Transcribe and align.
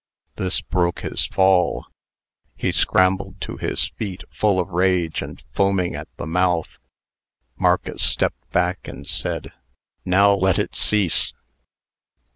This 0.35 0.61
broke 0.61 1.01
his 1.01 1.27
fall. 1.27 1.85
He 2.55 2.71
scrambled 2.71 3.39
to 3.41 3.57
his 3.57 3.89
feet, 3.89 4.23
full 4.31 4.59
of 4.59 4.69
rage, 4.69 5.21
and 5.21 5.43
foaming 5.51 5.93
at 5.93 6.07
the 6.17 6.25
mouth. 6.25 6.79
Marcus 7.55 8.01
stepped 8.01 8.49
back, 8.49 8.87
and 8.87 9.07
said, 9.07 9.53
"Now 10.03 10.33
let 10.33 10.57
it 10.57 10.73
cease." 10.73 11.33